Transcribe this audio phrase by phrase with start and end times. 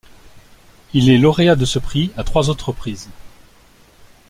[0.95, 3.07] Il est lauréat de ce prix à trois autres reprises.